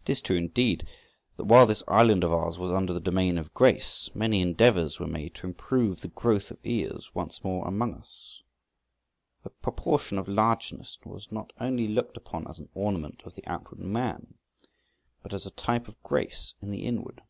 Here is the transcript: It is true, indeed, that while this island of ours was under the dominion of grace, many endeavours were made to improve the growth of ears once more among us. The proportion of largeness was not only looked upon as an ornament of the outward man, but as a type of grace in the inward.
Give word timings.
It 0.00 0.08
is 0.08 0.22
true, 0.22 0.38
indeed, 0.38 0.88
that 1.36 1.44
while 1.44 1.66
this 1.66 1.82
island 1.86 2.24
of 2.24 2.32
ours 2.32 2.58
was 2.58 2.70
under 2.70 2.94
the 2.94 3.00
dominion 3.02 3.36
of 3.36 3.52
grace, 3.52 4.08
many 4.14 4.40
endeavours 4.40 4.98
were 4.98 5.06
made 5.06 5.34
to 5.34 5.46
improve 5.46 6.00
the 6.00 6.08
growth 6.08 6.50
of 6.50 6.58
ears 6.64 7.14
once 7.14 7.44
more 7.44 7.68
among 7.68 7.92
us. 7.92 8.42
The 9.42 9.50
proportion 9.50 10.16
of 10.16 10.26
largeness 10.26 10.98
was 11.04 11.30
not 11.30 11.52
only 11.60 11.86
looked 11.86 12.16
upon 12.16 12.46
as 12.48 12.58
an 12.58 12.70
ornament 12.72 13.20
of 13.26 13.34
the 13.34 13.46
outward 13.46 13.80
man, 13.80 14.38
but 15.22 15.34
as 15.34 15.44
a 15.44 15.50
type 15.50 15.86
of 15.86 16.02
grace 16.02 16.54
in 16.62 16.70
the 16.70 16.86
inward. 16.86 17.20